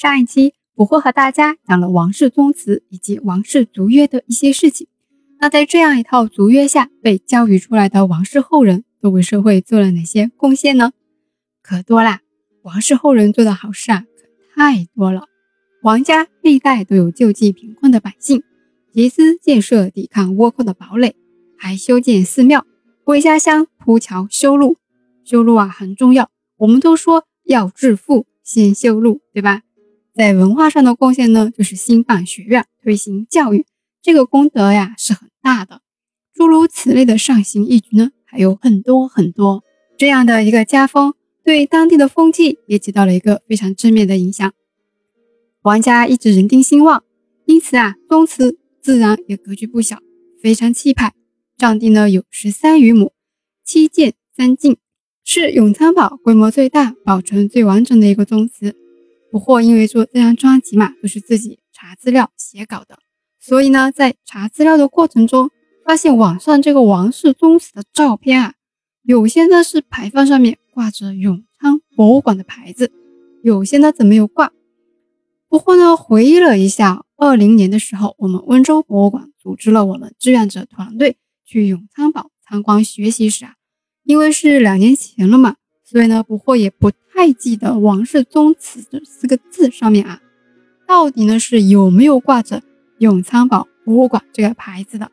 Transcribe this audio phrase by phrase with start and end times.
[0.00, 4.86] 上一期我会和大家讲了王氏宗祠以及王氏族约的一些事情。
[5.40, 10.92] 那在这样一套族约下被教育出来的王氏后人都为社会做了哪些贡献呢？
[11.62, 12.20] 可多啦！
[12.62, 15.24] 王氏后人做的好事啊，可太多了。
[15.82, 18.44] 王家历代都有救济贫困的百姓，
[18.92, 21.16] 集资建设抵抗倭寇的堡垒，
[21.56, 22.64] 还修建寺庙，
[23.06, 24.76] 为家乡铺桥修路。
[25.24, 29.62] 修路啊很重要，我们都说要致富先修路，对吧？
[30.18, 33.64] 在文化上的贡献呢，就是兴办学院，推行教育，
[34.02, 35.80] 这个功德呀是很大的。
[36.34, 39.62] 诸如此类的上行义举呢，还有很多很多。
[39.96, 41.14] 这样的一个家风，
[41.44, 44.52] 对当地的风气也起到了一个非常正面的影响。
[45.62, 47.04] 王家一直人丁兴旺，
[47.44, 49.98] 因此啊，宗祠自然也格局不小，
[50.42, 51.12] 非常气派。
[51.56, 53.12] 占地呢有十三余亩，
[53.64, 54.78] 七建三进，
[55.22, 58.74] 是永昌堡规模最大、保存最完整的一个宗祠。
[59.30, 62.98] 不过因为做这张专辑嘛，都是自己查资料写稿的，
[63.38, 65.50] 所以呢，在查资料的过程中，
[65.84, 68.54] 发现网上这个王氏宗祠的照片啊，
[69.02, 72.90] 有些呢是牌坊上面挂着永昌博物馆的牌子，
[73.42, 74.52] 有些呢则没有挂。
[75.48, 83.54] 不过呢，回忆了一下，二零年的时候，我们温州博物馆组织了我们志愿者团队去永昌堡参观学习时啊，
[84.04, 90.20] 因为是两年前了嘛，所以呢，不惑也不太记得“王氏宗祠”这四个字上面啊，
[90.86, 92.62] 到底呢是有没有挂着
[92.98, 95.10] 永昌堡博物馆这个牌子的。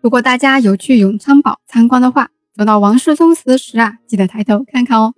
[0.00, 5.12] 如果大家有去永昌堡参观的话，走到王氏宗祠时啊，记得抬头看看哦。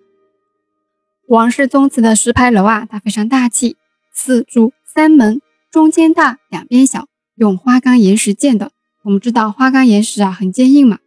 [1.29, 3.77] 王氏宗祠的石牌楼啊，它非常大气，
[4.13, 8.73] 四柱三门，中间大，两边小，用花岗岩石建的。
[9.05, 10.99] 我们知道花岗岩石啊很坚硬嘛，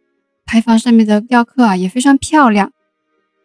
[0.46, 2.72] 牌坊上面的雕刻啊也非常漂亮。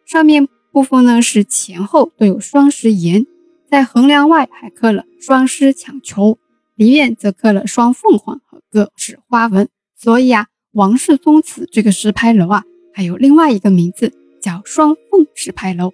[0.08, 3.26] 上面部分呢是前后都有双石岩，
[3.70, 6.38] 在横梁外还刻了双狮抢球，
[6.76, 9.68] 里面则刻了双凤凰和各式花纹。
[9.94, 15.92] 所以啊，王氏宗祠这个石牌楼啊，还有另外一个名字叫双凤石牌楼。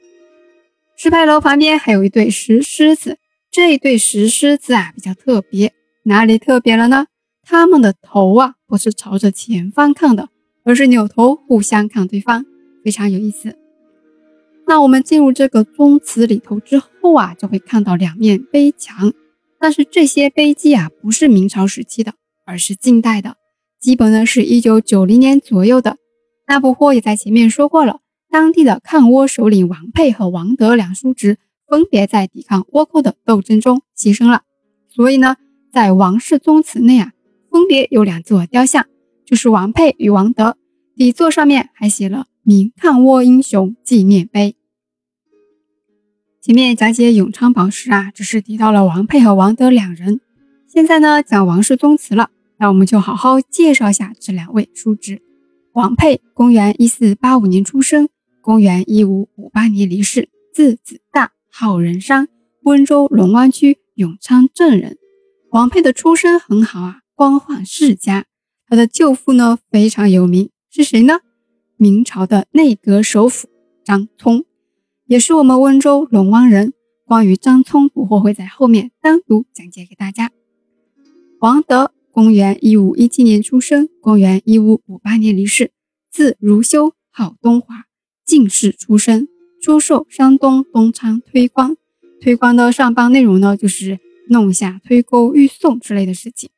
[0.96, 3.18] 石牌楼旁边还有一对石狮子，
[3.50, 5.74] 这一对石狮子啊比较特别，
[6.04, 7.08] 哪里特别了呢？
[7.42, 10.28] 他们的头啊不是朝着前方看的，
[10.62, 12.46] 而是扭头互相看对方，
[12.84, 13.58] 非常有意思。
[14.66, 19.12] 那我们进入这个宗祠里头之后啊，就会看到两面碑墙，
[19.60, 22.14] 但是这些碑记啊不是明朝时期的，
[22.46, 23.36] 而是近代的，
[23.80, 25.96] 基本呢是一九九零年左右的。
[26.46, 28.00] 那不惑也在前面说过了。
[28.30, 31.38] 当地的抗倭首领王佩和王德两叔侄
[31.68, 34.42] 分别在抵抗倭寇的斗争中牺牲了，
[34.88, 35.36] 所以呢，
[35.72, 37.12] 在王氏宗祠内啊，
[37.50, 38.86] 分别有两座雕像，
[39.24, 40.56] 就是王佩与王德，
[40.96, 44.54] 底座上面还写了“明抗倭英雄纪念碑”。
[46.40, 50.20] 前面讲解永昌堡时啊，只是提到了王佩和王德两人，
[50.68, 55.22] 现在呢讲王氏宗祠了，那我们就好好介绍一下这两位叔侄。
[55.72, 58.08] 王佩，公元一四八五年出生。
[58.42, 62.28] 公元一五五八年离世，字子大，号仁山，
[62.64, 64.98] 温州龙湾区永昌镇人。
[65.50, 68.26] 王佩的出身很好啊，官宦世家。
[68.68, 71.20] 他的舅父呢非常有名，是谁呢？
[71.84, 73.46] 明朝的内阁首辅
[73.84, 74.46] 张聪，
[75.04, 76.72] 也是我们温州龙湾人。
[77.04, 80.30] 关于张聪，我会在后面单独讲解给大家。
[81.40, 85.72] 王德，公元一五一七年出生，公元一五五八年离世，
[86.10, 87.84] 字如修，号东华。
[88.24, 89.28] 进士出身，
[89.60, 91.76] 出授山东东昌推官。
[92.18, 93.98] 推官的上班内容呢，就是
[94.30, 96.48] 弄下推钩、御送之类的事情。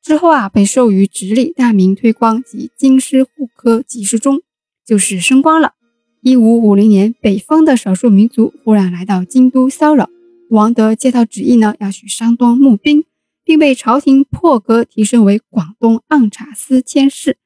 [0.00, 4.40] 之后啊，被授予直隶大名推官及京师户科给事中，
[4.90, 5.74] 就是升官了。
[6.20, 10.10] 一五五零年，北方的少数民族忽然来到京都骚扰，
[10.48, 13.04] 王德接到旨意呢，要去山东募兵，
[13.44, 17.38] 并被朝廷破格提升为广东按察司佥事。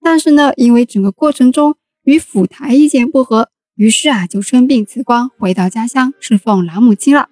[0.00, 7.28] 但是呢，因为整个过程中，与府台意见不合，于是啊就生病辞官，回到家乡侍奉老母亲了。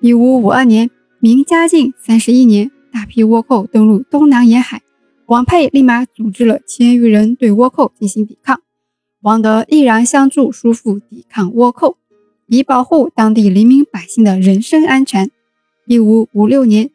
[0.00, 0.90] 一五五二年，
[1.20, 4.80] 明嘉靖三十一年，大批倭寇登陆东南沿海，
[5.26, 8.62] 王佩立马组织了千余人对倭寇进行抵抗。
[9.26, 11.96] 王德毅然相助，叔父抵抗倭寇，
[12.46, 15.32] 以保护当地黎民百姓的人身安全。
[15.88, 16.90] 一五五六年，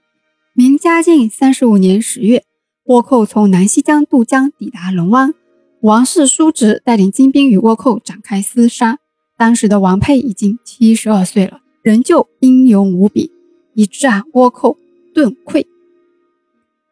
[0.53, 2.45] 明嘉靖三十五年十月，
[2.85, 5.33] 倭寇从南溪江渡江抵达龙湾。
[5.81, 8.99] 王氏叔侄带领精兵与倭寇展开厮杀。
[9.37, 13.29] 当时的王佩已经七十二岁了，仍旧英勇无比，
[13.73, 14.77] 以致倭寇
[15.13, 15.65] 顿溃。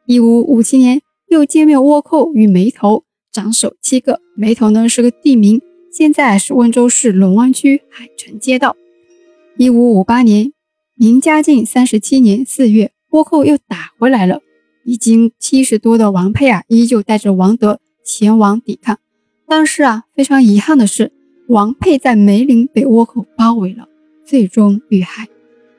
[0.06, 4.22] 一五五七年，又歼灭倭寇于眉头，长首七个。
[4.36, 5.62] 眉头呢是个地名，
[5.92, 8.76] 现在是温州市龙湾区海城街道。
[9.58, 10.54] 一五五八年，
[10.96, 14.42] 明嘉靖三十七年四月，倭寇又打回来了。
[14.86, 18.98] 已经七十多的王佩啊，依旧带着王德前往抵抗。
[19.48, 21.12] 但是啊，非常遗憾的是，
[21.48, 23.88] 王佩在梅林被倭寇包围了，
[24.26, 25.28] 最终遇害。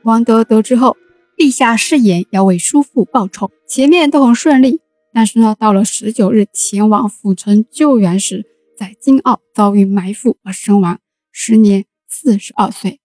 [0.02, 0.96] 王德得知后，
[1.36, 3.50] 立下誓言要为叔父报仇。
[3.66, 4.80] 前面都很顺利，
[5.12, 8.46] 但是呢，到了十九日前往府城救援时，
[8.76, 10.98] 在金澳遭遇埋伏而身亡，
[11.32, 13.00] 时年四十二岁。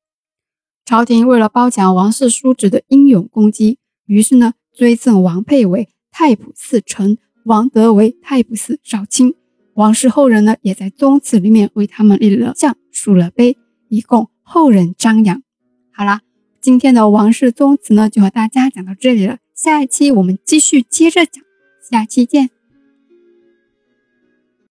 [0.86, 9.34] 朝廷为了褒奖王氏叔侄的英勇攻击，于是呢，追赠王佩为太仆寺丞，王德为太仆寺少卿。
[9.74, 13.58] 王氏后人呢，也在宗祠里面为他们立了像、竖了碑，
[13.90, 15.42] 以供后人瞻仰。
[15.92, 16.22] 好啦，
[16.62, 19.40] 今天的王氏宗祠呢，就和大家讲到这里了。
[19.54, 21.44] 下一期我们继续接着讲，
[21.90, 22.55] 下期见。